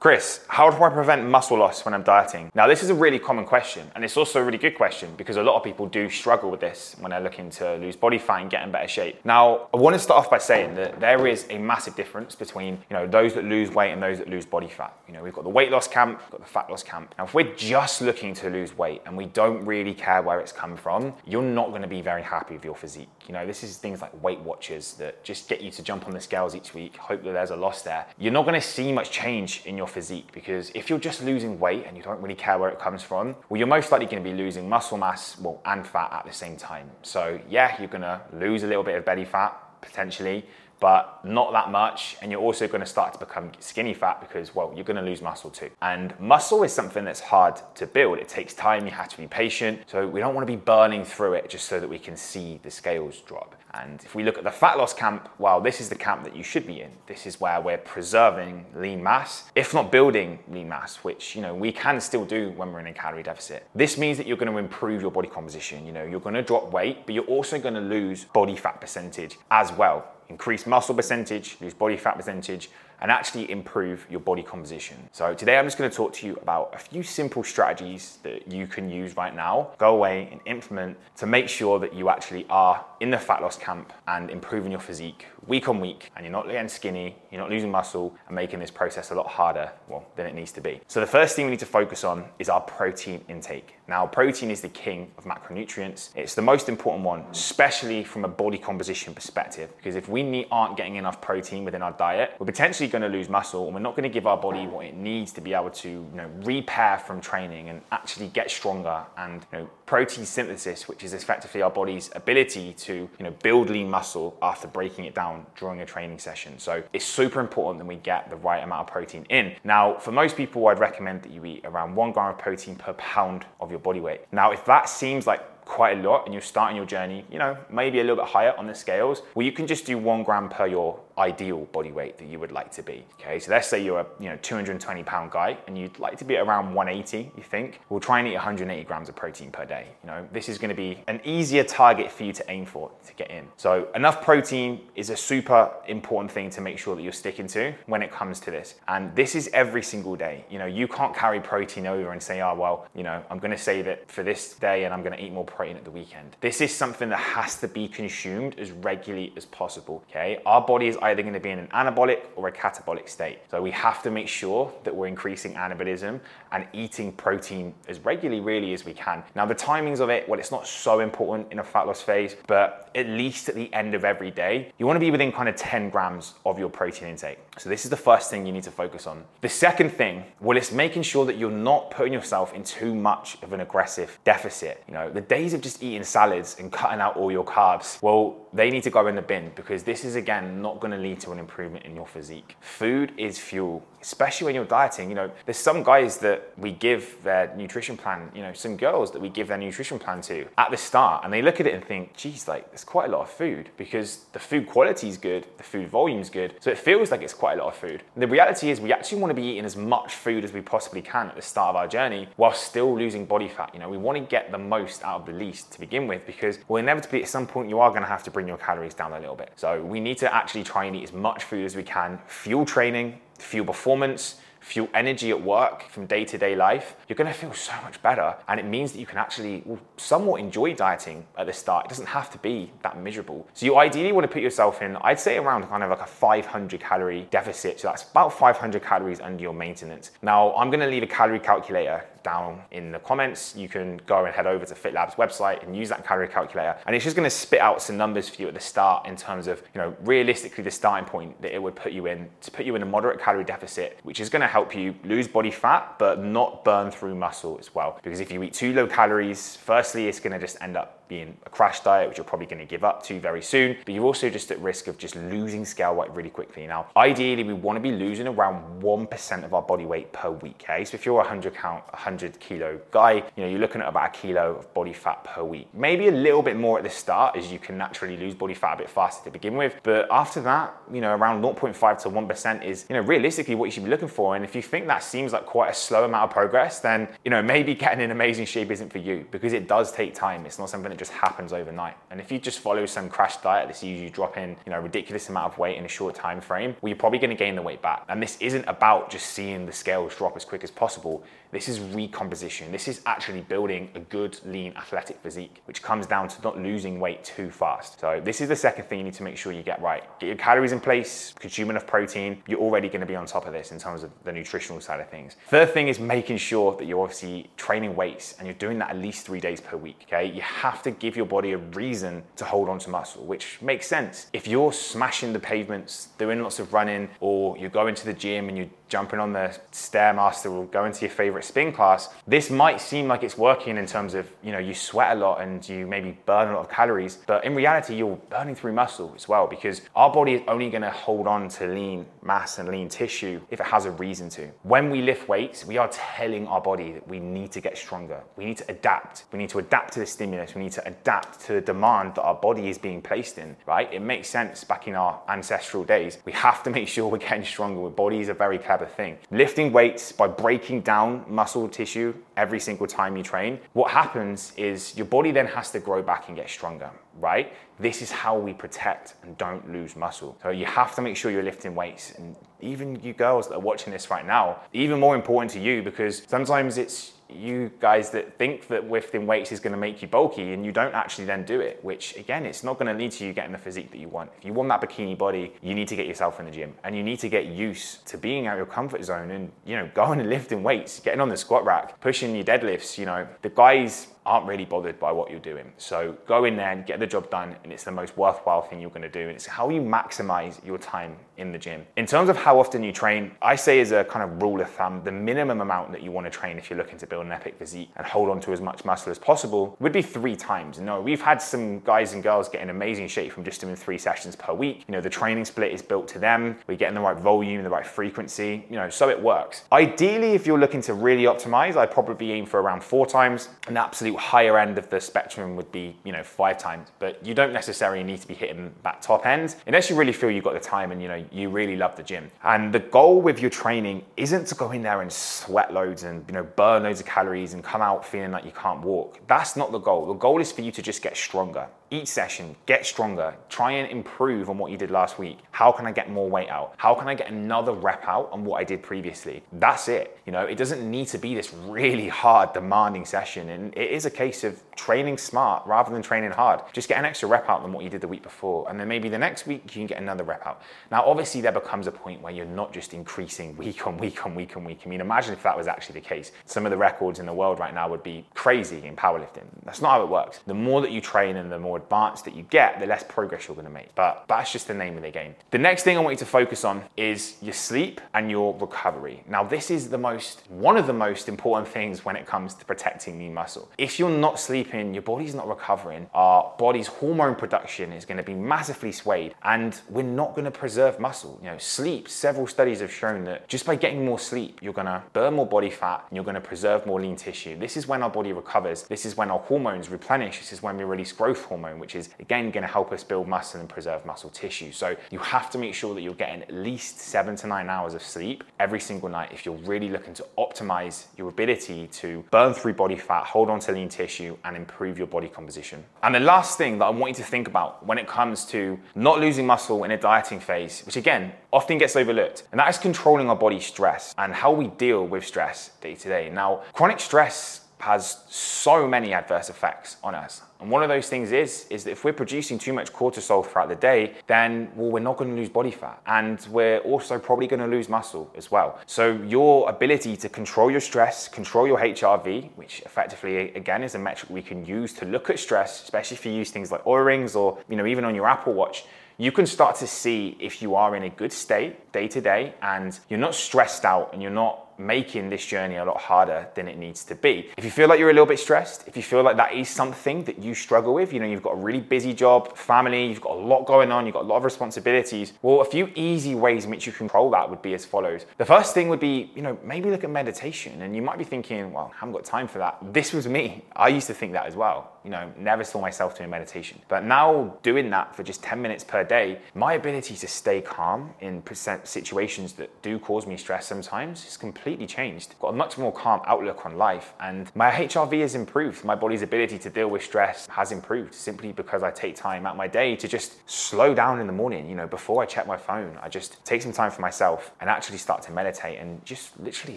Chris, 0.00 0.44
how 0.46 0.70
do 0.70 0.80
I 0.84 0.90
prevent 0.90 1.28
muscle 1.28 1.58
loss 1.58 1.84
when 1.84 1.92
I'm 1.92 2.04
dieting? 2.04 2.52
Now, 2.54 2.68
this 2.68 2.84
is 2.84 2.90
a 2.90 2.94
really 2.94 3.18
common 3.18 3.44
question, 3.44 3.90
and 3.96 4.04
it's 4.04 4.16
also 4.16 4.40
a 4.40 4.44
really 4.44 4.56
good 4.56 4.76
question 4.76 5.12
because 5.16 5.36
a 5.36 5.42
lot 5.42 5.56
of 5.56 5.64
people 5.64 5.88
do 5.88 6.08
struggle 6.08 6.52
with 6.52 6.60
this 6.60 6.94
when 7.00 7.10
they're 7.10 7.20
looking 7.20 7.50
to 7.50 7.74
lose 7.78 7.96
body 7.96 8.18
fat 8.18 8.42
and 8.42 8.48
get 8.48 8.62
in 8.62 8.70
better 8.70 8.86
shape. 8.86 9.18
Now, 9.24 9.66
I 9.74 9.76
want 9.76 9.94
to 9.94 9.98
start 9.98 10.24
off 10.24 10.30
by 10.30 10.38
saying 10.38 10.76
that 10.76 11.00
there 11.00 11.26
is 11.26 11.46
a 11.50 11.58
massive 11.58 11.96
difference 11.96 12.36
between, 12.36 12.74
you 12.88 12.94
know, 12.94 13.08
those 13.08 13.34
that 13.34 13.44
lose 13.44 13.72
weight 13.72 13.90
and 13.90 14.00
those 14.00 14.18
that 14.18 14.28
lose 14.28 14.46
body 14.46 14.68
fat. 14.68 14.96
You 15.08 15.14
know, 15.14 15.22
we've 15.24 15.32
got 15.32 15.42
the 15.42 15.50
weight 15.50 15.72
loss 15.72 15.88
camp, 15.88 16.20
we've 16.20 16.30
got 16.30 16.42
the 16.42 16.52
fat 16.52 16.70
loss 16.70 16.84
camp. 16.84 17.12
Now, 17.18 17.24
if 17.24 17.34
we're 17.34 17.52
just 17.56 18.00
looking 18.00 18.34
to 18.34 18.50
lose 18.50 18.78
weight 18.78 19.02
and 19.04 19.16
we 19.16 19.26
don't 19.26 19.66
really 19.66 19.94
care 19.94 20.22
where 20.22 20.38
it's 20.38 20.52
come 20.52 20.76
from, 20.76 21.12
you're 21.26 21.42
not 21.42 21.70
going 21.70 21.82
to 21.82 21.88
be 21.88 22.02
very 22.02 22.22
happy 22.22 22.54
with 22.54 22.64
your 22.64 22.76
physique. 22.76 23.08
You 23.26 23.32
know, 23.32 23.44
this 23.44 23.64
is 23.64 23.76
things 23.78 24.00
like 24.00 24.22
Weight 24.22 24.38
Watchers 24.38 24.94
that 24.94 25.24
just 25.24 25.48
get 25.48 25.60
you 25.60 25.72
to 25.72 25.82
jump 25.82 26.06
on 26.06 26.12
the 26.12 26.20
scales 26.20 26.54
each 26.54 26.72
week, 26.72 26.96
hope 26.98 27.24
that 27.24 27.32
there's 27.32 27.50
a 27.50 27.56
loss 27.56 27.82
there. 27.82 28.06
You're 28.16 28.32
not 28.32 28.44
going 28.44 28.54
to 28.54 28.66
see 28.66 28.92
much 28.92 29.10
change 29.10 29.62
in 29.66 29.76
your 29.76 29.87
physique 29.88 30.28
because 30.32 30.70
if 30.74 30.88
you're 30.88 30.98
just 30.98 31.22
losing 31.22 31.58
weight 31.58 31.84
and 31.86 31.96
you 31.96 32.02
don't 32.02 32.20
really 32.20 32.34
care 32.34 32.58
where 32.58 32.70
it 32.70 32.78
comes 32.78 33.02
from, 33.02 33.34
well, 33.48 33.58
you're 33.58 33.66
most 33.66 33.90
likely 33.90 34.06
going 34.06 34.22
to 34.22 34.30
be 34.30 34.36
losing 34.36 34.68
muscle 34.68 34.98
mass, 34.98 35.38
well, 35.40 35.60
and 35.64 35.86
fat 35.86 36.12
at 36.12 36.26
the 36.26 36.32
same 36.32 36.56
time. 36.56 36.90
So, 37.02 37.40
yeah, 37.48 37.76
you're 37.78 37.88
going 37.88 38.02
to 38.02 38.20
lose 38.32 38.62
a 38.62 38.66
little 38.66 38.84
bit 38.84 38.96
of 38.96 39.04
belly 39.04 39.24
fat 39.24 39.56
potentially 39.80 40.44
but 40.80 41.20
not 41.24 41.52
that 41.52 41.70
much. 41.70 42.16
And 42.22 42.30
you're 42.30 42.40
also 42.40 42.66
going 42.68 42.80
to 42.80 42.86
start 42.86 43.12
to 43.14 43.18
become 43.18 43.52
skinny 43.60 43.94
fat 43.94 44.20
because, 44.20 44.54
well, 44.54 44.72
you're 44.74 44.84
going 44.84 44.96
to 44.96 45.02
lose 45.02 45.22
muscle 45.22 45.50
too. 45.50 45.70
And 45.82 46.18
muscle 46.20 46.62
is 46.62 46.72
something 46.72 47.04
that's 47.04 47.20
hard 47.20 47.60
to 47.76 47.86
build. 47.86 48.18
It 48.18 48.28
takes 48.28 48.54
time, 48.54 48.84
you 48.84 48.92
have 48.92 49.08
to 49.08 49.16
be 49.16 49.26
patient. 49.26 49.82
So 49.86 50.06
we 50.06 50.20
don't 50.20 50.34
want 50.34 50.46
to 50.46 50.52
be 50.52 50.60
burning 50.60 51.04
through 51.04 51.34
it 51.34 51.48
just 51.48 51.66
so 51.66 51.80
that 51.80 51.88
we 51.88 51.98
can 51.98 52.16
see 52.16 52.60
the 52.62 52.70
scales 52.70 53.20
drop. 53.20 53.54
And 53.74 54.02
if 54.02 54.14
we 54.14 54.24
look 54.24 54.38
at 54.38 54.44
the 54.44 54.50
fat 54.50 54.78
loss 54.78 54.94
camp, 54.94 55.28
well, 55.38 55.60
this 55.60 55.80
is 55.80 55.88
the 55.88 55.94
camp 55.94 56.24
that 56.24 56.34
you 56.34 56.42
should 56.42 56.66
be 56.66 56.80
in. 56.80 56.90
This 57.06 57.26
is 57.26 57.40
where 57.40 57.60
we're 57.60 57.78
preserving 57.78 58.64
lean 58.74 59.02
mass, 59.02 59.50
if 59.54 59.74
not 59.74 59.92
building 59.92 60.38
lean 60.50 60.68
mass, 60.68 60.96
which 60.96 61.36
you 61.36 61.42
know 61.42 61.54
we 61.54 61.70
can 61.70 62.00
still 62.00 62.24
do 62.24 62.50
when 62.52 62.72
we're 62.72 62.80
in 62.80 62.86
a 62.86 62.92
calorie 62.94 63.22
deficit. 63.22 63.68
This 63.74 63.98
means 63.98 64.16
that 64.16 64.26
you're 64.26 64.38
going 64.38 64.50
to 64.50 64.58
improve 64.58 65.02
your 65.02 65.10
body 65.10 65.28
composition. 65.28 65.84
You 65.86 65.92
know, 65.92 66.04
you're 66.04 66.20
going 66.20 66.34
to 66.34 66.42
drop 66.42 66.72
weight, 66.72 67.04
but 67.04 67.14
you're 67.14 67.24
also 67.24 67.58
going 67.58 67.74
to 67.74 67.80
lose 67.80 68.24
body 68.24 68.56
fat 68.56 68.80
percentage 68.80 69.38
as 69.50 69.70
well 69.72 70.14
increase 70.28 70.66
muscle 70.66 70.94
percentage, 70.94 71.56
lose 71.60 71.74
body 71.74 71.96
fat 71.96 72.16
percentage, 72.16 72.70
and 73.00 73.10
actually 73.10 73.50
improve 73.50 74.06
your 74.10 74.20
body 74.20 74.42
composition. 74.42 74.96
So 75.12 75.34
today 75.34 75.58
I'm 75.58 75.66
just 75.66 75.78
gonna 75.78 75.90
to 75.90 75.96
talk 75.96 76.12
to 76.14 76.26
you 76.26 76.36
about 76.42 76.74
a 76.74 76.78
few 76.78 77.02
simple 77.02 77.44
strategies 77.44 78.18
that 78.22 78.50
you 78.50 78.66
can 78.66 78.90
use 78.90 79.16
right 79.16 79.34
now, 79.34 79.70
go 79.78 79.94
away 79.94 80.28
and 80.30 80.40
implement 80.46 80.96
to 81.16 81.26
make 81.26 81.48
sure 81.48 81.78
that 81.78 81.94
you 81.94 82.08
actually 82.08 82.46
are 82.50 82.84
in 83.00 83.10
the 83.10 83.18
fat 83.18 83.40
loss 83.42 83.56
camp 83.56 83.92
and 84.08 84.30
improving 84.30 84.70
your 84.70 84.80
physique 84.80 85.26
week 85.46 85.68
on 85.68 85.80
week 85.80 86.10
and 86.16 86.24
you're 86.24 86.32
not 86.32 86.46
getting 86.46 86.68
skinny, 86.68 87.16
you're 87.30 87.40
not 87.40 87.50
losing 87.50 87.70
muscle 87.70 88.14
and 88.26 88.34
making 88.34 88.58
this 88.58 88.70
process 88.70 89.10
a 89.10 89.14
lot 89.14 89.26
harder, 89.26 89.70
well, 89.88 90.04
than 90.16 90.26
it 90.26 90.34
needs 90.34 90.52
to 90.52 90.60
be. 90.60 90.80
So 90.88 91.00
the 91.00 91.06
first 91.06 91.36
thing 91.36 91.46
we 91.46 91.52
need 91.52 91.60
to 91.60 91.66
focus 91.66 92.04
on 92.04 92.24
is 92.38 92.48
our 92.48 92.60
protein 92.60 93.24
intake. 93.28 93.74
Now, 93.86 94.06
protein 94.06 94.50
is 94.50 94.60
the 94.60 94.68
king 94.68 95.10
of 95.16 95.24
macronutrients. 95.24 96.10
It's 96.14 96.34
the 96.34 96.42
most 96.42 96.68
important 96.68 97.04
one, 97.04 97.24
especially 97.30 98.04
from 98.04 98.24
a 98.24 98.28
body 98.28 98.58
composition 98.58 99.14
perspective, 99.14 99.74
because 99.76 99.96
if 99.96 100.08
we 100.08 100.46
aren't 100.50 100.76
getting 100.76 100.96
enough 100.96 101.20
protein 101.20 101.64
within 101.64 101.82
our 101.82 101.92
diet, 101.92 102.34
we're 102.38 102.46
potentially 102.46 102.87
going 102.88 103.02
to 103.02 103.08
lose 103.08 103.28
muscle 103.28 103.66
and 103.66 103.74
we're 103.74 103.80
not 103.80 103.94
going 103.94 104.04
to 104.04 104.08
give 104.08 104.26
our 104.26 104.36
body 104.36 104.66
what 104.66 104.86
it 104.86 104.96
needs 104.96 105.32
to 105.32 105.40
be 105.40 105.54
able 105.54 105.70
to, 105.70 105.88
you 105.88 106.10
know, 106.14 106.30
repair 106.42 106.98
from 106.98 107.20
training 107.20 107.68
and 107.68 107.82
actually 107.92 108.28
get 108.28 108.50
stronger 108.50 109.04
and, 109.16 109.46
you 109.52 109.58
know, 109.58 109.70
protein 109.86 110.24
synthesis, 110.24 110.88
which 110.88 111.02
is 111.02 111.14
effectively 111.14 111.62
our 111.62 111.70
body's 111.70 112.10
ability 112.14 112.72
to, 112.74 112.94
you 112.94 113.24
know, 113.24 113.30
build 113.42 113.70
lean 113.70 113.88
muscle 113.88 114.36
after 114.42 114.68
breaking 114.68 115.04
it 115.04 115.14
down 115.14 115.46
during 115.56 115.80
a 115.80 115.86
training 115.86 116.18
session. 116.18 116.58
So 116.58 116.82
it's 116.92 117.04
super 117.04 117.40
important 117.40 117.78
that 117.78 117.86
we 117.86 117.96
get 117.96 118.28
the 118.30 118.36
right 118.36 118.62
amount 118.62 118.88
of 118.88 118.92
protein 118.92 119.24
in. 119.30 119.54
Now, 119.64 119.96
for 119.98 120.12
most 120.12 120.36
people, 120.36 120.66
I'd 120.68 120.78
recommend 120.78 121.22
that 121.22 121.32
you 121.32 121.44
eat 121.44 121.62
around 121.64 121.94
one 121.94 122.12
gram 122.12 122.30
of 122.30 122.38
protein 122.38 122.76
per 122.76 122.92
pound 122.94 123.46
of 123.60 123.70
your 123.70 123.80
body 123.80 124.00
weight. 124.00 124.20
Now, 124.32 124.52
if 124.52 124.64
that 124.66 124.88
seems 124.88 125.26
like 125.26 125.57
quite 125.68 125.98
a 125.98 126.02
lot 126.02 126.24
and 126.24 126.34
you're 126.34 126.42
starting 126.42 126.76
your 126.76 126.86
journey, 126.86 127.24
you 127.30 127.38
know, 127.38 127.56
maybe 127.70 128.00
a 128.00 128.02
little 128.02 128.16
bit 128.16 128.24
higher 128.24 128.54
on 128.56 128.66
the 128.66 128.74
scales, 128.74 129.22
well, 129.34 129.44
you 129.44 129.52
can 129.52 129.66
just 129.66 129.84
do 129.84 129.98
one 129.98 130.24
gram 130.24 130.48
per 130.48 130.66
your 130.66 130.98
ideal 131.18 131.66
body 131.72 131.90
weight 131.90 132.16
that 132.16 132.28
you 132.28 132.38
would 132.38 132.52
like 132.52 132.70
to 132.70 132.82
be. 132.82 133.04
Okay, 133.20 133.38
so 133.40 133.50
let's 133.50 133.66
say 133.66 133.84
you're 133.84 134.00
a 134.00 134.06
you 134.20 134.28
know 134.28 134.38
220 134.40 135.02
pound 135.02 135.30
guy 135.30 135.58
and 135.66 135.76
you'd 135.76 135.98
like 135.98 136.16
to 136.18 136.24
be 136.24 136.36
around 136.36 136.72
180. 136.72 137.32
You 137.36 137.42
think 137.42 137.80
we'll 137.88 138.00
try 138.00 138.20
and 138.20 138.28
eat 138.28 138.34
180 138.34 138.84
grams 138.84 139.08
of 139.08 139.16
protein 139.16 139.50
per 139.50 139.64
day. 139.64 139.86
You 140.02 140.06
know, 140.10 140.26
this 140.32 140.48
is 140.48 140.58
going 140.58 140.70
to 140.70 140.76
be 140.76 141.02
an 141.08 141.20
easier 141.24 141.64
target 141.64 142.10
for 142.10 142.22
you 142.22 142.32
to 142.32 142.50
aim 142.50 142.64
for 142.64 142.90
to 143.06 143.14
get 143.14 143.30
in. 143.30 143.46
So 143.56 143.88
enough 143.94 144.22
protein 144.22 144.80
is 144.94 145.10
a 145.10 145.16
super 145.16 145.72
important 145.86 146.30
thing 146.30 146.50
to 146.50 146.60
make 146.60 146.78
sure 146.78 146.94
that 146.96 147.02
you're 147.02 147.12
sticking 147.12 147.48
to 147.48 147.74
when 147.86 148.02
it 148.02 148.12
comes 148.12 148.40
to 148.40 148.50
this. 148.50 148.76
And 148.86 149.14
this 149.14 149.34
is 149.34 149.50
every 149.52 149.82
single 149.82 150.14
day. 150.16 150.44
You 150.48 150.58
know, 150.58 150.66
you 150.66 150.86
can't 150.86 151.14
carry 151.14 151.40
protein 151.40 151.86
over 151.86 152.12
and 152.12 152.22
say, 152.22 152.40
oh 152.40 152.54
well, 152.54 152.86
you 152.94 153.02
know, 153.02 153.22
I'm 153.28 153.38
going 153.38 153.50
to 153.50 153.58
save 153.58 153.88
it 153.88 154.08
for 154.08 154.22
this 154.22 154.54
day 154.54 154.84
and 154.84 154.94
I'm 154.94 155.02
going 155.02 155.16
to 155.16 155.22
eat 155.22 155.32
more 155.32 155.44
protein 155.44 155.57
at 155.58 155.84
the 155.84 155.90
weekend. 155.90 156.36
This 156.40 156.60
is 156.60 156.74
something 156.74 157.08
that 157.08 157.18
has 157.18 157.58
to 157.60 157.68
be 157.68 157.88
consumed 157.88 158.58
as 158.58 158.70
regularly 158.70 159.32
as 159.36 159.44
possible. 159.44 160.04
Okay, 160.08 160.40
our 160.46 160.60
body 160.60 160.86
is 160.86 160.96
either 161.02 161.22
going 161.22 161.34
to 161.34 161.40
be 161.40 161.50
in 161.50 161.58
an 161.58 161.68
anabolic 161.68 162.22
or 162.36 162.46
a 162.48 162.52
catabolic 162.52 163.08
state. 163.08 163.40
So 163.50 163.60
we 163.60 163.72
have 163.72 164.02
to 164.04 164.10
make 164.10 164.28
sure 164.28 164.72
that 164.84 164.94
we're 164.94 165.08
increasing 165.08 165.54
anabolism 165.54 166.20
and 166.52 166.66
eating 166.72 167.12
protein 167.12 167.74
as 167.88 167.98
regularly 168.00 168.40
really 168.40 168.72
as 168.72 168.84
we 168.84 168.94
can. 168.94 169.22
Now 169.34 169.46
the 169.46 169.54
timings 169.54 170.00
of 170.00 170.10
it, 170.10 170.28
well, 170.28 170.38
it's 170.38 170.52
not 170.52 170.66
so 170.66 171.00
important 171.00 171.50
in 171.50 171.58
a 171.58 171.64
fat 171.64 171.86
loss 171.86 172.02
phase, 172.02 172.36
but 172.46 172.90
at 172.94 173.06
least 173.06 173.48
at 173.48 173.54
the 173.54 173.72
end 173.72 173.94
of 173.94 174.04
every 174.04 174.30
day, 174.30 174.72
you 174.78 174.86
want 174.86 174.96
to 174.96 175.00
be 175.00 175.10
within 175.10 175.32
kind 175.32 175.48
of 175.48 175.56
10 175.56 175.90
grams 175.90 176.34
of 176.46 176.58
your 176.58 176.68
protein 176.68 177.08
intake. 177.08 177.38
So 177.58 177.68
this 177.68 177.84
is 177.84 177.90
the 177.90 177.96
first 177.96 178.30
thing 178.30 178.46
you 178.46 178.52
need 178.52 178.62
to 178.64 178.70
focus 178.70 179.06
on. 179.06 179.24
The 179.40 179.48
second 179.48 179.90
thing, 179.90 180.24
well, 180.40 180.56
it's 180.56 180.72
making 180.72 181.02
sure 181.02 181.26
that 181.26 181.36
you're 181.36 181.50
not 181.50 181.90
putting 181.90 182.12
yourself 182.12 182.54
in 182.54 182.62
too 182.64 182.94
much 182.94 183.38
of 183.42 183.52
an 183.52 183.60
aggressive 183.60 184.18
deficit. 184.24 184.82
You 184.86 184.94
know, 184.94 185.10
the 185.10 185.20
days 185.20 185.47
of 185.54 185.60
just 185.60 185.82
eating 185.82 186.04
salads 186.04 186.56
and 186.58 186.72
cutting 186.72 187.00
out 187.00 187.16
all 187.16 187.30
your 187.30 187.44
carbs, 187.44 188.00
well, 188.02 188.47
they 188.52 188.70
need 188.70 188.82
to 188.84 188.90
go 188.90 189.06
in 189.06 189.14
the 189.14 189.22
bin 189.22 189.52
because 189.54 189.82
this 189.82 190.04
is 190.04 190.16
again 190.16 190.62
not 190.62 190.80
going 190.80 190.90
to 190.92 190.98
lead 190.98 191.20
to 191.20 191.32
an 191.32 191.38
improvement 191.38 191.84
in 191.84 191.94
your 191.94 192.06
physique. 192.06 192.56
Food 192.60 193.12
is 193.16 193.38
fuel, 193.38 193.84
especially 194.00 194.46
when 194.46 194.54
you're 194.54 194.64
dieting. 194.64 195.08
You 195.08 195.14
know, 195.14 195.30
there's 195.44 195.58
some 195.58 195.82
guys 195.82 196.18
that 196.18 196.52
we 196.56 196.72
give 196.72 197.16
their 197.22 197.54
nutrition 197.56 197.96
plan, 197.96 198.30
you 198.34 198.42
know, 198.42 198.52
some 198.52 198.76
girls 198.76 199.12
that 199.12 199.20
we 199.20 199.28
give 199.28 199.48
their 199.48 199.58
nutrition 199.58 199.98
plan 199.98 200.20
to 200.22 200.46
at 200.56 200.70
the 200.70 200.76
start, 200.76 201.24
and 201.24 201.32
they 201.32 201.42
look 201.42 201.60
at 201.60 201.66
it 201.66 201.74
and 201.74 201.84
think, 201.84 202.16
geez, 202.16 202.48
like 202.48 202.70
there's 202.70 202.84
quite 202.84 203.08
a 203.08 203.12
lot 203.12 203.22
of 203.22 203.30
food 203.30 203.70
because 203.76 204.24
the 204.32 204.38
food 204.38 204.66
quality 204.66 205.08
is 205.08 205.18
good, 205.18 205.46
the 205.56 205.62
food 205.62 205.88
volume 205.88 206.20
is 206.20 206.30
good, 206.30 206.54
so 206.60 206.70
it 206.70 206.78
feels 206.78 207.10
like 207.10 207.22
it's 207.22 207.34
quite 207.34 207.58
a 207.58 207.62
lot 207.62 207.68
of 207.68 207.76
food. 207.76 208.02
And 208.14 208.22
the 208.22 208.28
reality 208.28 208.70
is, 208.70 208.80
we 208.80 208.92
actually 208.92 209.20
want 209.20 209.30
to 209.30 209.34
be 209.34 209.46
eating 209.46 209.64
as 209.64 209.76
much 209.76 210.14
food 210.14 210.44
as 210.44 210.52
we 210.52 210.60
possibly 210.60 211.02
can 211.02 211.28
at 211.28 211.36
the 211.36 211.42
start 211.42 211.70
of 211.70 211.76
our 211.76 211.88
journey 211.88 212.28
while 212.36 212.52
still 212.52 212.96
losing 212.96 213.26
body 213.26 213.48
fat. 213.48 213.70
You 213.72 213.80
know, 213.80 213.88
we 213.88 213.98
want 213.98 214.16
to 214.18 214.24
get 214.24 214.50
the 214.50 214.58
most 214.58 215.02
out 215.02 215.20
of 215.20 215.26
the 215.26 215.32
least 215.32 215.72
to 215.72 215.80
begin 215.80 216.06
with 216.06 216.26
because, 216.26 216.58
well, 216.68 216.82
inevitably 216.82 217.22
at 217.22 217.28
some 217.28 217.46
point 217.46 217.68
you 217.68 217.80
are 217.80 217.90
going 217.90 218.02
to 218.02 218.08
have 218.08 218.22
to 218.24 218.30
bring 218.38 218.46
your 218.46 218.56
calories 218.56 218.94
down 218.94 219.12
a 219.14 219.18
little 219.18 219.34
bit. 219.34 219.50
So 219.56 219.82
we 219.82 219.98
need 219.98 220.16
to 220.18 220.32
actually 220.32 220.62
try 220.62 220.84
and 220.84 220.94
eat 220.94 221.02
as 221.02 221.12
much 221.12 221.42
food 221.42 221.64
as 221.64 221.74
we 221.74 221.82
can, 221.82 222.20
fuel 222.28 222.64
training, 222.64 223.18
fuel 223.40 223.64
performance, 223.64 224.36
fuel 224.60 224.88
energy 224.94 225.30
at 225.30 225.42
work 225.42 225.88
from 225.90 226.06
day 226.06 226.24
to 226.24 226.38
day 226.38 226.54
life, 226.54 226.96
you're 227.08 227.16
gonna 227.16 227.32
feel 227.32 227.52
so 227.52 227.72
much 227.82 228.00
better. 228.02 228.34
And 228.48 228.58
it 228.60 228.66
means 228.66 228.92
that 228.92 228.98
you 228.98 229.06
can 229.06 229.18
actually 229.18 229.62
well, 229.64 229.80
somewhat 229.96 230.40
enjoy 230.40 230.74
dieting 230.74 231.26
at 231.36 231.46
the 231.46 231.52
start. 231.52 231.86
It 231.86 231.88
doesn't 231.88 232.06
have 232.06 232.30
to 232.30 232.38
be 232.38 232.70
that 232.82 232.98
miserable. 232.98 233.46
So 233.54 233.66
you 233.66 233.76
ideally 233.78 234.12
wanna 234.12 234.28
put 234.28 234.42
yourself 234.42 234.82
in, 234.82 234.96
I'd 234.96 235.20
say 235.20 235.38
around 235.38 235.66
kind 235.68 235.82
of 235.82 235.90
like 235.90 236.00
a 236.00 236.06
500 236.06 236.80
calorie 236.80 237.28
deficit. 237.30 237.80
So 237.80 237.88
that's 237.88 238.10
about 238.10 238.32
500 238.32 238.82
calories 238.82 239.20
under 239.20 239.42
your 239.42 239.54
maintenance. 239.54 240.10
Now, 240.22 240.54
I'm 240.54 240.70
gonna 240.70 240.86
leave 240.86 241.02
a 241.02 241.06
calorie 241.06 241.40
calculator 241.40 242.04
down 242.22 242.60
in 242.72 242.92
the 242.92 242.98
comments. 242.98 243.54
You 243.56 243.68
can 243.68 244.00
go 244.06 244.24
and 244.24 244.34
head 244.34 244.46
over 244.46 244.64
to 244.64 244.74
FitLab's 244.74 245.14
website 245.14 245.62
and 245.62 245.76
use 245.76 245.88
that 245.88 246.04
calorie 246.04 246.28
calculator. 246.28 246.76
And 246.86 246.94
it's 246.94 247.04
just 247.04 247.16
gonna 247.16 247.30
spit 247.30 247.60
out 247.60 247.80
some 247.80 247.96
numbers 247.96 248.28
for 248.28 248.42
you 248.42 248.48
at 248.48 248.54
the 248.54 248.60
start 248.60 249.06
in 249.06 249.16
terms 249.16 249.46
of, 249.46 249.62
you 249.74 249.80
know, 249.80 249.94
realistically 250.02 250.64
the 250.64 250.70
starting 250.70 251.08
point 251.08 251.40
that 251.42 251.54
it 251.54 251.62
would 251.62 251.76
put 251.76 251.92
you 251.92 252.06
in 252.06 252.28
to 252.42 252.50
put 252.50 252.66
you 252.66 252.74
in 252.74 252.82
a 252.82 252.86
moderate 252.86 253.20
calorie 253.20 253.44
deficit, 253.44 253.98
which 254.02 254.20
is 254.20 254.28
gonna 254.48 254.64
help 254.64 254.74
you 254.74 254.94
lose 255.04 255.28
body 255.28 255.50
fat, 255.50 255.98
but 255.98 256.22
not 256.22 256.64
burn 256.64 256.90
through 256.90 257.14
muscle 257.14 257.56
as 257.60 257.74
well. 257.74 257.98
Because 258.02 258.20
if 258.20 258.32
you 258.32 258.42
eat 258.42 258.54
too 258.54 258.72
low 258.72 258.86
calories, 258.86 259.56
firstly, 259.56 260.08
it's 260.08 260.20
gonna 260.20 260.38
just 260.38 260.56
end 260.60 260.76
up 260.76 260.98
being 261.08 261.36
a 261.46 261.50
crash 261.50 261.80
diet, 261.80 262.08
which 262.08 262.18
you're 262.18 262.24
probably 262.24 262.46
going 262.46 262.60
to 262.60 262.66
give 262.66 262.84
up 262.84 263.02
to 263.02 263.18
very 263.18 263.42
soon, 263.42 263.76
but 263.84 263.94
you're 263.94 264.04
also 264.04 264.28
just 264.30 264.50
at 264.50 264.60
risk 264.60 264.86
of 264.86 264.98
just 264.98 265.16
losing 265.16 265.64
scale 265.64 265.94
weight 265.94 266.10
really 266.12 266.30
quickly. 266.30 266.66
Now, 266.66 266.88
ideally, 266.96 267.42
we 267.42 267.54
want 267.54 267.76
to 267.76 267.80
be 267.80 267.92
losing 267.92 268.28
around 268.28 268.82
1% 268.82 269.44
of 269.44 269.54
our 269.54 269.62
body 269.62 269.86
weight 269.86 270.12
per 270.12 270.30
week. 270.30 270.56
Okay, 270.62 270.84
so 270.84 270.94
if 270.94 271.06
you're 271.06 271.16
a 271.16 271.24
100 271.24 271.54
count, 271.54 271.84
100 271.92 272.38
kilo 272.40 272.80
guy, 272.90 273.14
you 273.36 273.42
know, 273.42 273.48
you're 273.48 273.58
looking 273.58 273.80
at 273.80 273.88
about 273.88 274.08
a 274.08 274.18
kilo 274.18 274.56
of 274.56 274.74
body 274.74 274.92
fat 274.92 275.24
per 275.24 275.42
week. 275.42 275.68
Maybe 275.72 276.08
a 276.08 276.12
little 276.12 276.42
bit 276.42 276.56
more 276.56 276.78
at 276.78 276.84
the 276.84 276.90
start 276.90 277.36
as 277.36 277.50
you 277.50 277.58
can 277.58 277.78
naturally 277.78 278.16
lose 278.16 278.34
body 278.34 278.54
fat 278.54 278.74
a 278.74 278.76
bit 278.78 278.90
faster 278.90 279.24
to 279.24 279.30
begin 279.30 279.56
with, 279.56 279.74
but 279.82 280.06
after 280.10 280.40
that, 280.42 280.74
you 280.92 281.00
know, 281.00 281.14
around 281.14 281.42
0.5 281.42 282.02
to 282.02 282.10
1% 282.10 282.64
is, 282.64 282.86
you 282.88 282.94
know, 282.94 283.02
realistically 283.02 283.54
what 283.54 283.66
you 283.66 283.70
should 283.70 283.84
be 283.84 283.90
looking 283.90 284.08
for. 284.08 284.36
And 284.38 284.44
if 284.44 284.54
you 284.54 284.62
think 284.62 284.86
that 284.86 285.02
seems 285.02 285.32
like 285.32 285.46
quite 285.46 285.70
a 285.70 285.74
slow 285.74 286.04
amount 286.04 286.22
of 286.22 286.30
progress, 286.30 286.78
then 286.78 287.08
you 287.24 287.30
know 287.32 287.42
maybe 287.42 287.74
getting 287.74 288.00
in 288.00 288.12
amazing 288.12 288.46
shape 288.46 288.70
isn't 288.70 288.92
for 288.92 288.98
you 288.98 289.26
because 289.32 289.52
it 289.52 289.66
does 289.66 289.90
take 289.90 290.14
time. 290.14 290.46
It's 290.46 290.60
not 290.60 290.70
something 290.70 290.90
that 290.90 290.96
just 290.96 291.10
happens 291.10 291.52
overnight. 291.52 291.96
And 292.12 292.20
if 292.20 292.30
you 292.30 292.38
just 292.38 292.60
follow 292.60 292.86
some 292.86 293.08
crash 293.08 293.38
diet 293.38 293.66
that 293.66 293.76
sees 293.76 294.00
you 294.00 294.10
drop 294.10 294.36
in, 294.36 294.50
you 294.64 294.70
know, 294.70 294.78
ridiculous 294.78 295.28
amount 295.28 295.52
of 295.52 295.58
weight 295.58 295.76
in 295.76 295.84
a 295.84 295.88
short 295.88 296.14
time 296.14 296.40
frame, 296.40 296.76
well, 296.80 296.88
you're 296.88 296.96
probably 296.96 297.18
going 297.18 297.30
to 297.30 297.36
gain 297.36 297.56
the 297.56 297.62
weight 297.62 297.82
back. 297.82 298.04
And 298.08 298.22
this 298.22 298.36
isn't 298.38 298.64
about 298.68 299.10
just 299.10 299.26
seeing 299.26 299.66
the 299.66 299.72
scales 299.72 300.14
drop 300.14 300.36
as 300.36 300.44
quick 300.44 300.62
as 300.62 300.70
possible. 300.70 301.24
This 301.50 301.68
is 301.68 301.80
recomposition. 301.80 302.70
This 302.70 302.88
is 302.88 303.00
actually 303.06 303.40
building 303.40 303.88
a 303.94 304.00
good, 304.00 304.38
lean, 304.44 304.74
athletic 304.76 305.18
physique, 305.22 305.62
which 305.64 305.82
comes 305.82 306.06
down 306.06 306.28
to 306.28 306.42
not 306.42 306.58
losing 306.58 307.00
weight 307.00 307.24
too 307.24 307.50
fast. 307.50 307.98
So 308.00 308.20
this 308.22 308.42
is 308.42 308.48
the 308.48 308.56
second 308.56 308.84
thing 308.84 308.98
you 308.98 309.04
need 309.04 309.14
to 309.14 309.22
make 309.22 309.38
sure 309.38 309.52
you 309.52 309.62
get 309.62 309.80
right. 309.80 310.02
Get 310.20 310.26
your 310.26 310.36
calories 310.36 310.72
in 310.72 310.80
place, 310.80 311.32
consume 311.38 311.70
enough 311.70 311.86
protein. 311.86 312.42
You're 312.46 312.60
already 312.60 312.88
going 312.88 313.00
to 313.00 313.06
be 313.06 313.16
on 313.16 313.24
top 313.24 313.46
of 313.46 313.54
this 313.54 313.72
in 313.72 313.78
terms 313.78 314.02
of 314.02 314.10
the 314.24 314.32
nutritional 314.32 314.80
side 314.82 315.00
of 315.00 315.08
things. 315.08 315.36
Third 315.46 315.72
thing 315.72 315.88
is 315.88 315.98
making 315.98 316.36
sure 316.36 316.76
that 316.76 316.84
you're 316.84 317.00
obviously 317.00 317.50
training 317.56 317.96
weights 317.96 318.34
and 318.38 318.46
you're 318.46 318.54
doing 318.54 318.78
that 318.80 318.90
at 318.90 318.98
least 318.98 319.24
three 319.24 319.40
days 319.40 319.60
per 319.60 319.78
week. 319.78 320.04
Okay, 320.06 320.30
you 320.30 320.42
have 320.42 320.82
to 320.82 320.90
give 320.90 321.16
your 321.16 321.26
body 321.26 321.52
a 321.52 321.58
reason 321.58 322.22
to 322.36 322.44
hold 322.44 322.68
on 322.68 322.78
to 322.80 322.90
muscle, 322.90 323.24
which 323.24 323.62
makes 323.62 323.86
sense. 323.86 324.26
If 324.34 324.46
you're 324.46 324.72
smashing 324.72 325.32
the 325.32 325.40
pavements, 325.40 326.08
doing 326.18 326.42
lots 326.42 326.58
of 326.58 326.74
running, 326.74 327.08
or 327.20 327.56
you're 327.56 327.70
going 327.70 327.94
to 327.94 328.04
the 328.04 328.12
gym 328.12 328.48
and 328.48 328.58
you're 328.58 328.68
jumping 328.88 329.20
on 329.20 329.32
the 329.32 329.58
stairmaster 329.72 330.50
or 330.50 330.64
going 330.66 330.92
to 330.92 331.00
your 331.02 331.10
favorite 331.10 331.37
spin 331.44 331.72
class 331.72 332.08
this 332.26 332.50
might 332.50 332.80
seem 332.80 333.08
like 333.08 333.22
it's 333.22 333.38
working 333.38 333.76
in 333.76 333.86
terms 333.86 334.14
of 334.14 334.30
you 334.42 334.52
know 334.52 334.58
you 334.58 334.74
sweat 334.74 335.16
a 335.16 335.20
lot 335.20 335.40
and 335.40 335.68
you 335.68 335.86
maybe 335.86 336.16
burn 336.26 336.48
a 336.48 336.52
lot 336.52 336.60
of 336.60 336.70
calories 336.70 337.18
but 337.26 337.44
in 337.44 337.54
reality 337.54 337.96
you're 337.96 338.16
burning 338.30 338.54
through 338.54 338.72
muscle 338.72 339.12
as 339.16 339.28
well 339.28 339.46
because 339.46 339.82
our 339.94 340.12
body 340.12 340.34
is 340.34 340.42
only 340.48 340.70
going 340.70 340.82
to 340.82 340.90
hold 340.90 341.26
on 341.26 341.48
to 341.48 341.66
lean 341.66 342.06
mass 342.22 342.58
and 342.58 342.68
lean 342.68 342.88
tissue 342.88 343.40
if 343.50 343.60
it 343.60 343.66
has 343.66 343.84
a 343.84 343.90
reason 343.92 344.28
to. 344.28 344.48
When 344.62 344.90
we 344.90 345.02
lift 345.02 345.28
weights 345.28 345.64
we 345.64 345.78
are 345.78 345.88
telling 345.92 346.46
our 346.46 346.60
body 346.60 346.92
that 346.92 347.06
we 347.08 347.20
need 347.20 347.52
to 347.52 347.60
get 347.60 347.76
stronger. 347.76 348.22
We 348.36 348.44
need 348.44 348.58
to 348.58 348.70
adapt. 348.70 349.24
We 349.32 349.38
need 349.38 349.50
to 349.50 349.58
adapt 349.58 349.94
to 349.94 350.00
the 350.00 350.06
stimulus. 350.06 350.54
We 350.54 350.62
need 350.62 350.72
to 350.72 350.86
adapt 350.86 351.40
to 351.46 351.54
the 351.54 351.60
demand 351.60 352.14
that 352.16 352.22
our 352.22 352.34
body 352.34 352.68
is 352.68 352.78
being 352.78 353.00
placed 353.02 353.38
in 353.38 353.56
right? 353.66 353.92
It 353.92 354.00
makes 354.00 354.28
sense 354.28 354.64
back 354.64 354.88
in 354.88 354.94
our 354.94 355.20
ancestral 355.28 355.84
days. 355.84 356.18
We 356.24 356.32
have 356.32 356.62
to 356.64 356.70
make 356.70 356.88
sure 356.88 357.08
we're 357.08 357.18
getting 357.18 357.44
stronger. 357.44 357.82
Our 357.82 357.90
bodies 357.90 358.28
are 358.28 358.32
a 358.32 358.34
very 358.34 358.58
clever 358.58 358.86
thing. 358.86 359.18
Lifting 359.30 359.72
weights 359.72 360.12
by 360.12 360.28
breaking 360.28 360.82
down 360.82 361.24
muscle 361.30 361.68
tissue 361.68 362.14
every 362.36 362.60
single 362.60 362.86
time 362.86 363.16
you 363.16 363.22
train, 363.22 363.58
what 363.72 363.90
happens 363.90 364.52
is 364.56 364.96
your 364.96 365.06
body 365.06 365.30
then 365.30 365.46
has 365.46 365.70
to 365.72 365.80
grow 365.80 366.02
back 366.02 366.28
and 366.28 366.36
get 366.36 366.48
stronger, 366.48 366.90
right? 367.18 367.52
This 367.78 368.02
is 368.02 368.10
how 368.10 368.38
we 368.38 368.52
protect 368.52 369.14
and 369.22 369.36
don't 369.38 369.72
lose 369.72 369.96
muscle. 369.96 370.36
So 370.42 370.50
you 370.50 370.66
have 370.66 370.94
to 370.96 371.02
make 371.02 371.16
sure 371.16 371.30
you're 371.30 371.42
lifting 371.42 371.74
weights. 371.74 372.12
And 372.18 372.36
even 372.60 373.00
you 373.02 373.12
girls 373.12 373.48
that 373.48 373.54
are 373.54 373.60
watching 373.60 373.92
this 373.92 374.10
right 374.10 374.26
now, 374.26 374.60
even 374.72 374.98
more 374.98 375.14
important 375.14 375.52
to 375.52 375.60
you 375.60 375.82
because 375.82 376.22
sometimes 376.26 376.78
it's 376.78 377.12
you 377.28 377.70
guys 377.80 378.10
that 378.10 378.38
think 378.38 378.68
that 378.68 378.90
lifting 378.90 379.26
weights 379.26 379.52
is 379.52 379.60
going 379.60 379.72
to 379.72 379.78
make 379.78 380.00
you 380.02 380.08
bulky 380.08 380.52
and 380.52 380.64
you 380.64 380.72
don't 380.72 380.94
actually 380.94 381.24
then 381.24 381.44
do 381.44 381.60
it, 381.60 381.78
which 381.82 382.16
again, 382.16 382.46
it's 382.46 382.64
not 382.64 382.78
going 382.78 382.86
to 382.86 382.98
lead 382.98 383.12
to 383.12 383.26
you 383.26 383.32
getting 383.32 383.52
the 383.52 383.58
physique 383.58 383.90
that 383.90 383.98
you 383.98 384.08
want. 384.08 384.30
If 384.38 384.44
you 384.44 384.52
want 384.52 384.68
that 384.70 384.80
bikini 384.80 385.16
body, 385.16 385.52
you 385.62 385.74
need 385.74 385.88
to 385.88 385.96
get 385.96 386.06
yourself 386.06 386.40
in 386.40 386.46
the 386.46 386.52
gym 386.52 386.74
and 386.84 386.96
you 386.96 387.02
need 387.02 387.18
to 387.20 387.28
get 387.28 387.46
used 387.46 388.06
to 388.08 388.18
being 388.18 388.46
out 388.46 388.56
your 388.56 388.66
comfort 388.66 389.04
zone 389.04 389.30
and, 389.30 389.52
you 389.64 389.76
know, 389.76 389.90
going 389.94 390.20
and 390.20 390.30
lifting 390.30 390.62
weights, 390.62 391.00
getting 391.00 391.20
on 391.20 391.28
the 391.28 391.36
squat 391.36 391.64
rack, 391.64 392.00
pushing 392.00 392.34
your 392.34 392.44
deadlifts. 392.44 392.98
You 392.98 393.06
know, 393.06 393.26
the 393.42 393.50
guys 393.50 394.08
aren't 394.28 394.46
really 394.46 394.66
bothered 394.66 395.00
by 395.00 395.10
what 395.10 395.30
you're 395.30 395.40
doing. 395.40 395.72
So 395.78 396.16
go 396.26 396.44
in 396.44 396.56
there 396.56 396.70
and 396.70 396.84
get 396.84 397.00
the 397.00 397.06
job 397.06 397.30
done, 397.30 397.56
and 397.64 397.72
it's 397.72 397.84
the 397.84 397.90
most 397.90 398.16
worthwhile 398.16 398.62
thing 398.62 398.80
you're 398.80 398.90
gonna 398.90 399.08
do. 399.08 399.20
And 399.20 399.30
it's 399.30 399.46
how 399.46 399.70
you 399.70 399.80
maximize 399.80 400.64
your 400.64 400.76
time 400.78 401.16
in 401.38 401.50
the 401.50 401.58
gym. 401.58 401.86
In 401.96 402.04
terms 402.04 402.28
of 402.28 402.36
how 402.36 402.60
often 402.60 402.82
you 402.82 402.92
train, 402.92 403.32
I 403.40 403.56
say 403.56 403.80
as 403.80 403.90
a 403.90 404.04
kind 404.04 404.30
of 404.30 404.42
rule 404.42 404.60
of 404.60 404.70
thumb, 404.70 405.02
the 405.02 405.12
minimum 405.12 405.62
amount 405.62 405.92
that 405.92 406.02
you 406.02 406.12
wanna 406.12 406.30
train 406.30 406.58
if 406.58 406.68
you're 406.68 406.78
looking 406.78 406.98
to 406.98 407.06
build 407.06 407.17
an 407.26 407.32
epic 407.32 407.56
physique 407.58 407.90
and 407.96 408.06
hold 408.06 408.28
on 408.28 408.40
to 408.40 408.52
as 408.52 408.60
much 408.60 408.84
muscle 408.84 409.10
as 409.10 409.18
possible 409.18 409.76
would 409.80 409.92
be 409.92 410.02
three 410.02 410.36
times. 410.36 410.78
no, 410.78 411.00
we've 411.00 411.20
had 411.20 411.40
some 411.40 411.80
guys 411.80 412.12
and 412.12 412.22
girls 412.22 412.48
get 412.48 412.62
in 412.62 412.70
amazing 412.70 413.08
shape 413.08 413.32
from 413.32 413.44
just 413.44 413.60
doing 413.60 413.76
three 413.76 413.98
sessions 413.98 414.36
per 414.36 414.52
week. 414.52 414.84
You 414.88 414.92
know, 414.92 415.00
the 415.00 415.10
training 415.10 415.44
split 415.44 415.72
is 415.72 415.82
built 415.82 416.08
to 416.08 416.18
them. 416.18 416.56
We're 416.66 416.76
getting 416.76 416.94
the 416.94 417.00
right 417.00 417.16
volume, 417.16 417.62
the 417.62 417.70
right 417.70 417.86
frequency, 417.86 418.64
you 418.70 418.76
know, 418.76 418.90
so 418.90 419.08
it 419.08 419.20
works. 419.20 419.64
Ideally, 419.72 420.32
if 420.32 420.46
you're 420.46 420.58
looking 420.58 420.82
to 420.82 420.94
really 420.94 421.24
optimize, 421.24 421.76
I'd 421.76 421.90
probably 421.90 422.32
aim 422.32 422.46
for 422.46 422.60
around 422.60 422.82
four 422.82 423.06
times. 423.06 423.48
An 423.66 423.76
absolute 423.76 424.16
higher 424.16 424.58
end 424.58 424.78
of 424.78 424.88
the 424.90 425.00
spectrum 425.00 425.56
would 425.56 425.70
be, 425.72 425.96
you 426.04 426.12
know, 426.12 426.22
five 426.22 426.58
times, 426.58 426.88
but 426.98 427.24
you 427.24 427.34
don't 427.34 427.52
necessarily 427.52 428.02
need 428.02 428.20
to 428.20 428.28
be 428.28 428.34
hitting 428.34 428.72
that 428.82 429.02
top 429.02 429.26
end 429.26 429.56
unless 429.66 429.90
you 429.90 429.96
really 429.96 430.12
feel 430.12 430.30
you've 430.30 430.44
got 430.44 430.54
the 430.54 430.60
time 430.60 430.92
and, 430.92 431.02
you 431.02 431.08
know, 431.08 431.24
you 431.32 431.48
really 431.48 431.76
love 431.76 431.96
the 431.96 432.02
gym. 432.02 432.30
And 432.44 432.72
the 432.72 432.80
goal 432.80 433.20
with 433.20 433.40
your 433.40 433.50
training 433.50 434.04
isn't 434.16 434.46
to 434.46 434.54
go 434.54 434.72
in 434.72 434.82
there 434.82 435.02
and 435.02 435.12
sweat 435.12 435.72
loads 435.72 436.04
and, 436.04 436.24
you 436.28 436.34
know, 436.34 436.44
burn 436.44 436.82
loads 436.82 437.00
of 437.00 437.06
calories 437.14 437.54
and 437.54 437.64
come 437.64 437.82
out 437.82 438.04
feeling 438.04 438.32
like 438.32 438.44
you 438.44 438.52
can't 438.52 438.82
walk. 438.82 439.20
That's 439.26 439.56
not 439.56 439.72
the 439.72 439.78
goal. 439.78 440.06
The 440.06 440.20
goal 440.26 440.40
is 440.40 440.52
for 440.52 440.62
you 440.62 440.72
to 440.72 440.82
just 440.82 441.02
get 441.02 441.16
stronger 441.16 441.66
each 441.90 442.08
session, 442.08 442.54
get 442.66 442.84
stronger, 442.86 443.34
try 443.48 443.72
and 443.72 443.90
improve 443.90 444.50
on 444.50 444.58
what 444.58 444.70
you 444.70 444.76
did 444.76 444.90
last 444.90 445.18
week. 445.18 445.38
How 445.50 445.72
can 445.72 445.86
I 445.86 445.92
get 445.92 446.10
more 446.10 446.28
weight 446.28 446.48
out? 446.48 446.74
How 446.76 446.94
can 446.94 447.08
I 447.08 447.14
get 447.14 447.30
another 447.30 447.72
rep 447.72 448.04
out 448.06 448.30
on 448.32 448.44
what 448.44 448.60
I 448.60 448.64
did 448.64 448.82
previously? 448.82 449.42
That's 449.52 449.88
it. 449.88 450.18
You 450.26 450.32
know, 450.32 450.44
it 450.44 450.56
doesn't 450.56 450.88
need 450.88 451.08
to 451.08 451.18
be 451.18 451.34
this 451.34 451.52
really 451.54 452.08
hard, 452.08 452.52
demanding 452.52 453.04
session. 453.04 453.48
And 453.48 453.76
it 453.76 453.90
is 453.90 454.04
a 454.04 454.10
case 454.10 454.44
of 454.44 454.62
training 454.76 455.18
smart 455.18 455.66
rather 455.66 455.92
than 455.92 456.02
training 456.02 456.30
hard. 456.30 456.60
Just 456.72 456.88
get 456.88 456.98
an 456.98 457.04
extra 457.04 457.28
rep 457.28 457.48
out 457.48 457.62
than 457.62 457.72
what 457.72 457.84
you 457.84 457.90
did 457.90 458.00
the 458.00 458.08
week 458.08 458.22
before. 458.22 458.68
And 458.68 458.78
then 458.78 458.88
maybe 458.88 459.08
the 459.08 459.18
next 459.18 459.46
week 459.46 459.64
you 459.64 459.70
can 459.70 459.86
get 459.86 460.00
another 460.00 460.24
rep 460.24 460.46
out. 460.46 460.62
Now, 460.90 461.04
obviously, 461.04 461.40
there 461.40 461.52
becomes 461.52 461.86
a 461.86 461.92
point 461.92 462.20
where 462.20 462.32
you're 462.32 462.46
not 462.46 462.72
just 462.72 462.94
increasing 462.94 463.56
week 463.56 463.86
on 463.86 463.96
week 463.96 464.24
on 464.26 464.34
week 464.34 464.56
on 464.56 464.64
week. 464.64 464.80
I 464.84 464.88
mean, 464.88 465.00
imagine 465.00 465.32
if 465.32 465.42
that 465.42 465.56
was 465.56 465.66
actually 465.66 466.00
the 466.00 466.06
case. 466.06 466.32
Some 466.44 466.66
of 466.66 466.70
the 466.70 466.76
records 466.76 467.18
in 467.18 467.26
the 467.26 467.32
world 467.32 467.58
right 467.58 467.74
now 467.74 467.88
would 467.88 468.02
be 468.02 468.26
crazy 468.34 468.84
in 468.84 468.96
powerlifting. 468.96 469.46
That's 469.64 469.80
not 469.80 469.92
how 469.92 470.02
it 470.02 470.08
works. 470.08 470.40
The 470.46 470.54
more 470.54 470.80
that 470.82 470.92
you 470.92 471.00
train 471.00 471.36
and 471.36 471.50
the 471.50 471.58
more 471.58 471.77
advanced 471.78 472.24
that 472.26 472.34
you 472.34 472.42
get, 472.44 472.78
the 472.80 472.86
less 472.86 473.04
progress 473.08 473.48
you're 473.48 473.54
going 473.54 473.66
to 473.66 473.72
make. 473.72 473.94
But 473.94 474.24
that's 474.28 474.52
just 474.52 474.68
the 474.68 474.74
name 474.74 474.96
of 474.96 475.02
the 475.02 475.10
game. 475.10 475.34
The 475.50 475.58
next 475.58 475.82
thing 475.82 475.96
I 475.96 476.00
want 476.00 476.14
you 476.14 476.18
to 476.18 476.26
focus 476.26 476.64
on 476.64 476.82
is 476.96 477.36
your 477.40 477.54
sleep 477.54 478.00
and 478.14 478.30
your 478.30 478.56
recovery. 478.58 479.22
Now, 479.28 479.42
this 479.42 479.70
is 479.70 479.88
the 479.88 479.98
most, 479.98 480.42
one 480.48 480.76
of 480.76 480.86
the 480.86 480.92
most 480.92 481.28
important 481.28 481.68
things 481.68 482.04
when 482.04 482.16
it 482.16 482.26
comes 482.26 482.54
to 482.54 482.64
protecting 482.64 483.18
the 483.18 483.28
muscle. 483.28 483.70
If 483.78 483.98
you're 483.98 484.10
not 484.10 484.38
sleeping, 484.38 484.92
your 484.94 485.02
body's 485.02 485.34
not 485.34 485.48
recovering, 485.48 486.08
our 486.14 486.54
body's 486.58 486.86
hormone 486.86 487.34
production 487.34 487.92
is 487.92 488.04
going 488.04 488.18
to 488.18 488.22
be 488.22 488.34
massively 488.34 488.92
swayed, 488.92 489.34
and 489.42 489.80
we're 489.88 490.02
not 490.02 490.34
going 490.34 490.44
to 490.44 490.50
preserve 490.50 490.98
muscle. 490.98 491.38
You 491.42 491.50
know, 491.50 491.58
sleep, 491.58 492.08
several 492.08 492.46
studies 492.46 492.80
have 492.80 492.92
shown 492.92 493.24
that 493.24 493.48
just 493.48 493.64
by 493.64 493.76
getting 493.76 494.04
more 494.04 494.18
sleep, 494.18 494.58
you're 494.62 494.72
going 494.72 494.86
to 494.86 495.02
burn 495.12 495.34
more 495.34 495.46
body 495.46 495.70
fat 495.70 496.04
and 496.08 496.16
you're 496.16 496.24
going 496.24 496.34
to 496.34 496.40
preserve 496.40 496.86
more 496.86 497.00
lean 497.00 497.16
tissue. 497.16 497.58
This 497.58 497.76
is 497.76 497.86
when 497.86 498.02
our 498.02 498.10
body 498.10 498.32
recovers. 498.32 498.82
This 498.84 499.06
is 499.06 499.16
when 499.16 499.30
our 499.30 499.38
hormones 499.38 499.88
replenish. 499.88 500.38
This 500.38 500.52
is 500.52 500.62
when 500.62 500.76
we 500.76 500.84
release 500.84 501.12
growth 501.12 501.44
hormone, 501.44 501.67
which 501.76 501.94
is 501.96 502.10
again 502.20 502.50
going 502.50 502.62
to 502.62 502.72
help 502.72 502.92
us 502.92 503.02
build 503.02 503.26
muscle 503.26 503.60
and 503.60 503.68
preserve 503.68 504.06
muscle 504.06 504.30
tissue. 504.30 504.70
So 504.70 504.96
you 505.10 505.18
have 505.18 505.50
to 505.50 505.58
make 505.58 505.74
sure 505.74 505.94
that 505.94 506.02
you're 506.02 506.14
getting 506.14 506.42
at 506.42 506.54
least 506.54 507.00
seven 507.00 507.34
to 507.36 507.46
nine 507.46 507.68
hours 507.68 507.94
of 507.94 508.02
sleep 508.02 508.44
every 508.60 508.80
single 508.80 509.08
night 509.08 509.30
if 509.32 509.44
you're 509.44 509.56
really 509.56 509.88
looking 509.88 510.14
to 510.14 510.26
optimize 510.38 511.06
your 511.16 511.28
ability 511.28 511.88
to 511.88 512.24
burn 512.30 512.54
through 512.54 512.74
body 512.74 512.96
fat, 512.96 513.24
hold 513.24 513.50
on 513.50 513.58
to 513.60 513.72
lean 513.72 513.88
tissue, 513.88 514.36
and 514.44 514.56
improve 514.56 514.98
your 514.98 515.06
body 515.06 515.28
composition. 515.28 515.84
And 516.02 516.14
the 516.14 516.20
last 516.20 516.58
thing 516.58 516.78
that 516.78 516.84
I 516.84 516.90
want 516.90 517.10
you 517.10 517.24
to 517.24 517.30
think 517.30 517.48
about 517.48 517.84
when 517.84 517.98
it 517.98 518.06
comes 518.06 518.44
to 518.46 518.78
not 518.94 519.20
losing 519.20 519.46
muscle 519.46 519.84
in 519.84 519.90
a 519.90 519.98
dieting 519.98 520.40
phase, 520.40 520.82
which 520.86 520.96
again 520.96 521.32
often 521.52 521.78
gets 521.78 521.96
overlooked, 521.96 522.44
and 522.52 522.58
that 522.60 522.68
is 522.68 522.78
controlling 522.78 523.28
our 523.28 523.36
body 523.36 523.60
stress 523.60 524.14
and 524.18 524.32
how 524.32 524.52
we 524.52 524.68
deal 524.68 525.06
with 525.06 525.26
stress 525.26 525.70
day 525.80 525.94
to 525.94 526.08
day. 526.08 526.30
Now, 526.30 526.62
chronic 526.72 527.00
stress 527.00 527.64
has 527.78 528.24
so 528.28 528.86
many 528.86 529.12
adverse 529.12 529.48
effects 529.50 529.96
on 530.02 530.14
us. 530.14 530.42
And 530.60 530.70
one 530.70 530.82
of 530.82 530.88
those 530.88 531.08
things 531.08 531.30
is, 531.30 531.66
is 531.70 531.84
that 531.84 531.92
if 531.92 532.04
we're 532.04 532.12
producing 532.12 532.58
too 532.58 532.72
much 532.72 532.92
cortisol 532.92 533.46
throughout 533.46 533.68
the 533.68 533.76
day, 533.76 534.14
then 534.26 534.70
well, 534.74 534.90
we're 534.90 535.00
not 535.00 535.16
going 535.16 535.30
to 535.30 535.36
lose 535.36 535.48
body 535.48 535.70
fat. 535.70 536.02
And 536.06 536.44
we're 536.50 536.78
also 536.78 537.18
probably 537.18 537.46
going 537.46 537.60
to 537.60 537.66
lose 537.66 537.88
muscle 537.88 538.30
as 538.36 538.50
well. 538.50 538.80
So 538.86 539.12
your 539.12 539.68
ability 539.68 540.16
to 540.16 540.28
control 540.28 540.70
your 540.70 540.80
stress, 540.80 541.28
control 541.28 541.66
your 541.66 541.78
HRV, 541.78 542.50
which 542.56 542.80
effectively 542.80 543.54
again 543.54 543.82
is 543.84 543.94
a 543.94 543.98
metric 543.98 544.30
we 544.30 544.42
can 544.42 544.66
use 544.66 544.92
to 544.94 545.04
look 545.04 545.30
at 545.30 545.38
stress, 545.38 545.82
especially 545.84 546.16
if 546.16 546.26
you 546.26 546.32
use 546.32 546.50
things 546.50 546.72
like 546.72 546.82
Oura 546.84 547.04
rings 547.04 547.36
or 547.36 547.58
you 547.68 547.76
know 547.76 547.86
even 547.86 548.04
on 548.04 548.14
your 548.14 548.26
Apple 548.26 548.52
Watch, 548.52 548.84
you 549.20 549.32
can 549.32 549.46
start 549.46 549.74
to 549.74 549.86
see 549.86 550.36
if 550.38 550.62
you 550.62 550.76
are 550.76 550.94
in 550.94 551.02
a 551.02 551.10
good 551.10 551.32
state 551.32 551.90
day 551.92 552.06
to 552.06 552.20
day 552.20 552.54
and 552.62 553.00
you're 553.08 553.18
not 553.18 553.34
stressed 553.34 553.84
out 553.84 554.10
and 554.12 554.22
you're 554.22 554.30
not 554.30 554.68
making 554.78 555.28
this 555.28 555.44
journey 555.44 555.76
a 555.76 555.84
lot 555.84 556.00
harder 556.00 556.46
than 556.54 556.68
it 556.68 556.78
needs 556.78 557.04
to 557.04 557.14
be. 557.14 557.50
If 557.56 557.64
you 557.64 557.70
feel 557.70 557.88
like 557.88 557.98
you're 557.98 558.10
a 558.10 558.12
little 558.12 558.26
bit 558.26 558.38
stressed, 558.38 558.86
if 558.86 558.96
you 558.96 559.02
feel 559.02 559.22
like 559.22 559.36
that 559.36 559.52
is 559.52 559.68
something 559.68 560.22
that 560.24 560.38
you 560.38 560.54
struggle 560.54 560.94
with, 560.94 561.12
you 561.12 561.18
know, 561.18 561.26
you've 561.26 561.42
got 561.42 561.54
a 561.54 561.60
really 561.60 561.80
busy 561.80 562.14
job, 562.14 562.56
family, 562.56 563.06
you've 563.06 563.20
got 563.20 563.32
a 563.32 563.40
lot 563.40 563.66
going 563.66 563.90
on, 563.90 564.06
you've 564.06 564.14
got 564.14 564.22
a 564.22 564.28
lot 564.28 564.36
of 564.36 564.44
responsibilities, 564.44 565.32
well, 565.42 565.60
a 565.60 565.64
few 565.64 565.90
easy 565.94 566.34
ways 566.34 566.64
in 566.64 566.70
which 566.70 566.86
you 566.86 566.92
control 566.92 567.30
that 567.30 567.50
would 567.50 567.60
be 567.60 567.74
as 567.74 567.84
follows. 567.84 568.26
The 568.36 568.44
first 568.44 568.72
thing 568.72 568.88
would 568.88 569.00
be, 569.00 569.32
you 569.34 569.42
know, 569.42 569.58
maybe 569.64 569.90
look 569.90 570.04
at 570.04 570.10
meditation. 570.10 570.80
And 570.82 570.94
you 570.94 571.02
might 571.02 571.18
be 571.18 571.24
thinking, 571.24 571.72
well, 571.72 571.90
I 571.92 571.98
haven't 571.98 572.14
got 572.14 572.24
time 572.24 572.46
for 572.46 572.58
that. 572.58 572.78
This 572.92 573.12
was 573.12 573.26
me. 573.26 573.64
I 573.74 573.88
used 573.88 574.06
to 574.06 574.14
think 574.14 574.32
that 574.32 574.46
as 574.46 574.54
well. 574.54 574.92
You 575.04 575.10
know, 575.10 575.32
never 575.38 575.64
saw 575.64 575.80
myself 575.80 576.16
doing 576.16 576.30
meditation. 576.30 576.80
But 576.88 577.04
now 577.04 577.56
doing 577.62 577.90
that 577.90 578.14
for 578.14 578.22
just 578.22 578.42
10 578.42 578.60
minutes 578.60 578.84
per 578.84 579.04
day, 579.08 579.40
my 579.54 579.74
ability 579.74 580.16
to 580.16 580.28
stay 580.28 580.60
calm 580.60 581.14
in 581.20 581.42
situations 581.84 582.52
that 582.54 582.70
do 582.82 582.98
cause 582.98 583.26
me 583.26 583.36
stress 583.36 583.66
sometimes 583.66 584.24
has 584.24 584.36
completely 584.36 584.86
changed. 584.86 585.34
Got 585.40 585.48
a 585.48 585.52
much 585.52 585.78
more 585.78 585.92
calm 585.92 586.20
outlook 586.26 586.66
on 586.66 586.76
life 586.76 587.14
and 587.20 587.50
my 587.54 587.70
HRV 587.70 588.20
has 588.20 588.34
improved. 588.34 588.84
My 588.84 588.94
body's 588.94 589.22
ability 589.22 589.58
to 589.60 589.70
deal 589.70 589.88
with 589.88 590.02
stress 590.02 590.46
has 590.48 590.72
improved 590.72 591.14
simply 591.14 591.52
because 591.52 591.82
I 591.82 591.90
take 591.90 592.16
time 592.16 592.46
out 592.46 592.56
my 592.56 592.66
day 592.66 592.96
to 592.96 593.08
just 593.08 593.48
slow 593.48 593.94
down 593.94 594.20
in 594.20 594.26
the 594.26 594.32
morning. 594.32 594.68
You 594.68 594.74
know, 594.74 594.86
before 594.86 595.22
I 595.22 595.26
check 595.26 595.46
my 595.46 595.56
phone, 595.56 595.98
I 596.02 596.08
just 596.08 596.44
take 596.44 596.62
some 596.62 596.72
time 596.72 596.90
for 596.90 597.00
myself 597.00 597.52
and 597.60 597.70
actually 597.70 597.98
start 597.98 598.22
to 598.22 598.32
meditate 598.32 598.78
and 598.78 599.04
just 599.04 599.38
literally 599.40 599.76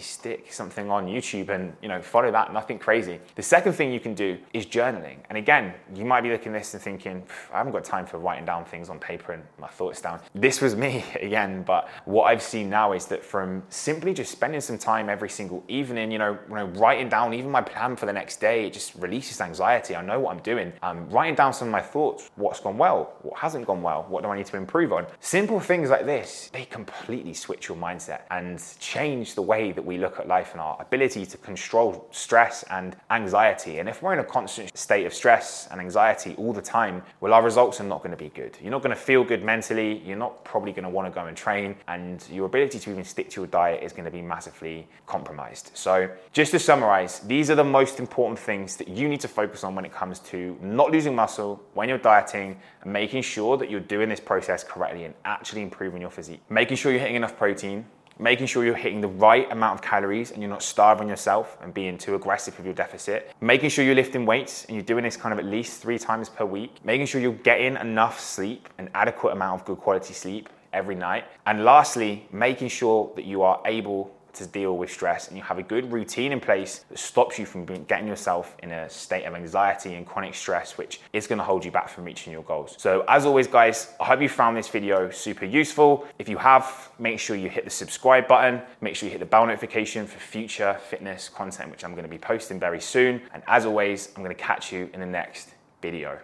stick 0.00 0.52
something 0.52 0.90
on 0.90 1.06
YouTube 1.06 1.48
and, 1.48 1.74
you 1.82 1.88
know, 1.88 2.00
follow 2.02 2.30
that, 2.32 2.52
nothing 2.52 2.78
crazy. 2.78 3.20
The 3.34 3.42
second 3.42 3.74
thing 3.74 3.92
you 3.92 4.00
can 4.00 4.14
do 4.14 4.38
is 4.52 4.66
journaling. 4.66 5.18
And 5.28 5.38
again, 5.38 5.74
you 5.94 6.04
might 6.04 6.22
be 6.22 6.30
looking 6.30 6.54
at 6.54 6.58
this 6.58 6.74
and 6.74 6.82
thinking, 6.82 7.22
I 7.52 7.58
haven't 7.58 7.72
got 7.72 7.84
time 7.84 8.06
for 8.06 8.18
writing 8.18 8.44
down 8.44 8.64
things 8.64 8.88
on 8.88 8.98
paper 8.98 9.21
and 9.30 9.42
my 9.58 9.68
thoughts 9.68 10.00
down. 10.00 10.20
This 10.34 10.60
was 10.60 10.74
me 10.74 11.04
again, 11.20 11.62
but 11.62 11.88
what 12.04 12.24
I've 12.24 12.42
seen 12.42 12.68
now 12.68 12.92
is 12.92 13.06
that 13.06 13.24
from 13.24 13.62
simply 13.68 14.14
just 14.14 14.32
spending 14.32 14.60
some 14.60 14.78
time 14.78 15.08
every 15.08 15.28
single 15.28 15.62
evening, 15.68 16.10
you 16.10 16.18
know, 16.18 16.38
you 16.48 16.54
know 16.54 16.66
writing 16.66 17.08
down 17.08 17.34
even 17.34 17.50
my 17.50 17.62
plan 17.62 17.96
for 17.96 18.06
the 18.06 18.12
next 18.12 18.40
day, 18.40 18.66
it 18.66 18.72
just 18.72 18.94
releases 18.96 19.40
anxiety. 19.40 19.94
I 19.94 20.02
know 20.02 20.20
what 20.20 20.34
I'm 20.34 20.42
doing. 20.42 20.72
I'm 20.82 21.08
writing 21.10 21.34
down 21.34 21.52
some 21.52 21.68
of 21.68 21.72
my 21.72 21.80
thoughts, 21.80 22.30
what's 22.36 22.60
gone 22.60 22.78
well, 22.78 23.14
what 23.22 23.38
hasn't 23.38 23.66
gone 23.66 23.82
well, 23.82 24.06
what 24.08 24.22
do 24.22 24.28
I 24.28 24.36
need 24.36 24.46
to 24.46 24.56
improve 24.56 24.92
on. 24.92 25.06
Simple 25.20 25.60
things 25.60 25.90
like 25.90 26.06
this, 26.06 26.50
they 26.52 26.64
completely 26.64 27.34
switch 27.34 27.68
your 27.68 27.76
mindset 27.76 28.22
and 28.30 28.62
change 28.78 29.34
the 29.34 29.42
way 29.42 29.72
that 29.72 29.84
we 29.84 29.98
look 29.98 30.18
at 30.18 30.26
life 30.26 30.52
and 30.52 30.60
our 30.60 30.76
ability 30.80 31.26
to 31.26 31.36
control 31.38 32.08
stress 32.10 32.64
and 32.70 32.96
anxiety. 33.10 33.78
And 33.78 33.88
if 33.88 34.02
we're 34.02 34.14
in 34.14 34.18
a 34.18 34.24
constant 34.24 34.76
state 34.76 35.06
of 35.06 35.12
stress 35.12 35.68
and 35.70 35.80
anxiety 35.80 36.34
all 36.38 36.52
the 36.52 36.62
time, 36.62 37.02
well, 37.20 37.34
our 37.34 37.42
results 37.42 37.80
are 37.80 37.84
not 37.84 37.98
going 37.98 38.10
to 38.10 38.16
be 38.16 38.30
good. 38.30 38.56
You're 38.62 38.70
not 38.70 38.82
going 38.82 38.94
to 38.94 39.02
feel 39.02 39.11
good 39.20 39.44
mentally. 39.44 39.98
You're 40.04 40.16
not 40.16 40.44
probably 40.44 40.72
going 40.72 40.84
to 40.84 40.88
want 40.88 41.06
to 41.06 41.14
go 41.14 41.26
and 41.26 41.36
train, 41.36 41.76
and 41.88 42.26
your 42.30 42.46
ability 42.46 42.78
to 42.78 42.90
even 42.90 43.04
stick 43.04 43.28
to 43.30 43.42
your 43.42 43.48
diet 43.48 43.82
is 43.82 43.92
going 43.92 44.06
to 44.06 44.10
be 44.10 44.22
massively 44.22 44.88
compromised. 45.06 45.70
So, 45.74 46.10
just 46.32 46.52
to 46.52 46.58
summarize, 46.58 47.20
these 47.20 47.50
are 47.50 47.54
the 47.54 47.64
most 47.64 48.00
important 48.00 48.38
things 48.38 48.76
that 48.76 48.88
you 48.88 49.08
need 49.08 49.20
to 49.20 49.28
focus 49.28 49.64
on 49.64 49.74
when 49.74 49.84
it 49.84 49.92
comes 49.92 50.18
to 50.20 50.56
not 50.62 50.90
losing 50.90 51.14
muscle 51.14 51.62
when 51.74 51.88
you're 51.88 51.98
dieting 51.98 52.56
and 52.82 52.92
making 52.92 53.22
sure 53.22 53.56
that 53.58 53.70
you're 53.70 53.80
doing 53.80 54.08
this 54.08 54.20
process 54.20 54.64
correctly 54.64 55.04
and 55.04 55.14
actually 55.24 55.62
improving 55.62 56.00
your 56.00 56.10
physique. 56.10 56.40
Making 56.48 56.76
sure 56.76 56.92
you're 56.92 57.00
hitting 57.00 57.16
enough 57.16 57.36
protein, 57.36 57.84
making 58.18 58.46
sure 58.46 58.64
you're 58.64 58.74
hitting 58.74 59.00
the 59.00 59.08
right 59.08 59.50
amount 59.50 59.74
of 59.74 59.82
calories 59.82 60.30
and 60.30 60.42
you're 60.42 60.50
not 60.50 60.62
starving 60.62 61.08
yourself 61.08 61.58
and 61.62 61.72
being 61.72 61.98
too 61.98 62.14
aggressive 62.14 62.56
with 62.56 62.66
your 62.66 62.74
deficit, 62.74 63.32
making 63.40 63.70
sure 63.70 63.84
you're 63.84 63.94
lifting 63.94 64.26
weights 64.26 64.64
and 64.66 64.76
you're 64.76 64.84
doing 64.84 65.04
this 65.04 65.16
kind 65.16 65.32
of 65.32 65.38
at 65.38 65.44
least 65.44 65.80
three 65.80 65.98
times 65.98 66.28
per 66.28 66.44
week, 66.44 66.84
making 66.84 67.06
sure 67.06 67.20
you're 67.20 67.32
getting 67.32 67.76
enough 67.76 68.20
sleep, 68.20 68.68
an 68.78 68.90
adequate 68.94 69.32
amount 69.32 69.60
of 69.60 69.66
good 69.66 69.78
quality 69.78 70.14
sleep 70.14 70.48
every 70.72 70.94
night, 70.94 71.24
and 71.46 71.64
lastly, 71.64 72.26
making 72.32 72.68
sure 72.68 73.12
that 73.14 73.24
you 73.24 73.42
are 73.42 73.60
able 73.66 74.14
to 74.34 74.46
deal 74.46 74.76
with 74.76 74.90
stress 74.90 75.28
and 75.28 75.36
you 75.36 75.42
have 75.42 75.58
a 75.58 75.62
good 75.62 75.92
routine 75.92 76.32
in 76.32 76.40
place 76.40 76.84
that 76.88 76.98
stops 76.98 77.38
you 77.38 77.46
from 77.46 77.64
getting 77.64 78.06
yourself 78.06 78.56
in 78.62 78.70
a 78.70 78.88
state 78.88 79.24
of 79.24 79.34
anxiety 79.34 79.94
and 79.94 80.06
chronic 80.06 80.34
stress, 80.34 80.78
which 80.78 81.00
is 81.12 81.26
to 81.38 81.44
hold 81.44 81.64
you 81.64 81.70
back 81.70 81.88
from 81.88 82.04
reaching 82.04 82.32
your 82.32 82.42
goals. 82.42 82.74
So, 82.78 83.04
as 83.08 83.26
always, 83.26 83.46
guys, 83.46 83.92
I 84.00 84.04
hope 84.04 84.20
you 84.20 84.28
found 84.28 84.56
this 84.56 84.68
video 84.68 85.10
super 85.10 85.44
useful. 85.44 86.06
If 86.18 86.28
you 86.28 86.38
have, 86.38 86.90
make 86.98 87.18
sure 87.18 87.36
you 87.36 87.48
hit 87.48 87.64
the 87.64 87.70
subscribe 87.70 88.26
button, 88.28 88.62
make 88.80 88.96
sure 88.96 89.06
you 89.06 89.12
hit 89.12 89.20
the 89.20 89.26
bell 89.26 89.46
notification 89.46 90.06
for 90.06 90.18
future 90.18 90.78
fitness 90.88 91.28
content, 91.28 91.70
which 91.70 91.84
I'm 91.84 91.92
to 92.04 92.08
be 92.08 92.18
posting 92.18 92.58
very 92.58 92.80
soon. 92.80 93.22
And 93.34 93.42
as 93.46 93.66
always, 93.66 94.12
I'm 94.16 94.22
to 94.34 94.42
catch 94.42 94.72
you 94.72 94.90
in 94.92 95.00
the 95.00 95.06
next 95.06 95.50
video. 95.80 96.18